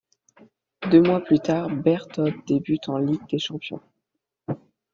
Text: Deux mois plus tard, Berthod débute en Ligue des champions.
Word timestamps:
Deux 0.89 1.03
mois 1.03 1.19
plus 1.23 1.37
tard, 1.39 1.69
Berthod 1.69 2.33
débute 2.47 2.89
en 2.89 2.97
Ligue 2.97 3.21
des 3.29 3.37
champions. 3.37 3.81